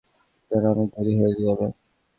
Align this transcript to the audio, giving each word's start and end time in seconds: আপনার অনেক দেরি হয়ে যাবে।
আপনার 0.51 0.63
অনেক 0.73 0.87
দেরি 0.95 1.13
হয়ে 1.19 1.33
যাবে। 1.37 1.67